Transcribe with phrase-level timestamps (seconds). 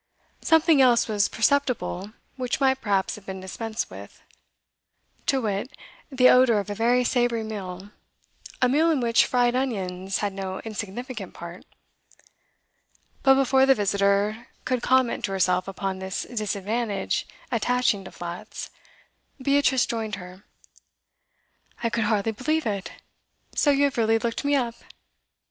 [0.41, 4.19] Something else was perceptible which might perhaps have been dispensed with;
[5.27, 5.77] to wit,
[6.11, 7.91] the odour of a very savoury meal,
[8.63, 11.65] a meal in which fried onions had no insignificant part.
[13.21, 18.71] But before the visitor could comment to herself upon this disadvantage attaching to flats,
[19.39, 20.43] Beatrice joined her.
[21.83, 22.91] 'I could hardly believe it!
[23.53, 24.73] So you have really looked me up?